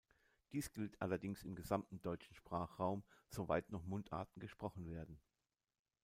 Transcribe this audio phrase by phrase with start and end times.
[0.51, 5.21] Dies gilt allerdings im gesamten deutschen Sprachraum, soweit noch Mundarten gesprochen werden.